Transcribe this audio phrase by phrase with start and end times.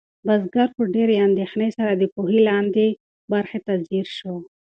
[0.25, 2.85] بزګر په ډېرې اندېښنې سره د کوهي لاندې
[3.31, 4.35] برخې ته ځیر شو.